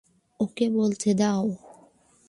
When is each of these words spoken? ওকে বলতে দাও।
ওকে 0.39 0.65
বলতে 0.69 1.09
দাও। 1.13 1.45